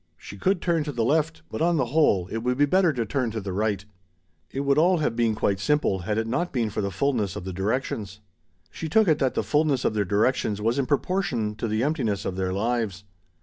She 0.17 0.35
could 0.35 0.63
turn 0.63 0.83
to 0.85 0.91
the 0.91 1.03
left, 1.05 1.43
but, 1.51 1.61
on 1.61 1.77
the 1.77 1.85
whole, 1.93 2.25
it 2.31 2.39
would 2.39 2.57
be 2.57 2.65
better 2.65 2.91
to 2.91 3.05
turn 3.05 3.29
to 3.29 3.39
the 3.39 3.53
right 3.53 3.85
It 4.49 4.61
would 4.61 4.79
all 4.79 4.97
have 4.97 5.15
been 5.15 5.35
quite 5.35 5.59
simple 5.59 5.99
had 5.99 6.17
it 6.17 6.25
not 6.25 6.51
been 6.51 6.71
for 6.71 6.81
the 6.81 6.89
fullness 6.89 7.35
of 7.35 7.43
the 7.43 7.53
directions. 7.53 8.19
She 8.71 8.89
took 8.89 9.07
it 9.07 9.19
that 9.19 9.35
the 9.35 9.43
fullness 9.43 9.85
of 9.85 9.93
their 9.93 10.03
directions 10.03 10.59
was 10.59 10.79
in 10.79 10.87
proportion 10.87 11.53
to 11.53 11.67
the 11.67 11.83
emptiness 11.83 12.25
of 12.25 12.35
their 12.35 12.51
lives. 12.51 13.03